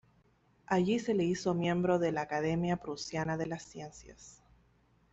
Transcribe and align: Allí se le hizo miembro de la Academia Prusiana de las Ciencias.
Allí 0.65 0.97
se 0.97 1.13
le 1.13 1.23
hizo 1.25 1.53
miembro 1.53 1.99
de 1.99 2.11
la 2.11 2.21
Academia 2.21 2.77
Prusiana 2.77 3.37
de 3.37 3.45
las 3.45 3.61
Ciencias. 3.61 4.41